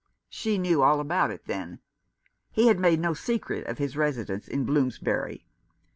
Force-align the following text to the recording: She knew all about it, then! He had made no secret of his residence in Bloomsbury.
She 0.29 0.57
knew 0.57 0.81
all 0.81 0.99
about 0.99 1.29
it, 1.29 1.45
then! 1.45 1.77
He 2.51 2.69
had 2.69 2.79
made 2.79 2.99
no 2.99 3.13
secret 3.13 3.67
of 3.67 3.77
his 3.77 3.95
residence 3.95 4.47
in 4.47 4.65
Bloomsbury. 4.65 5.45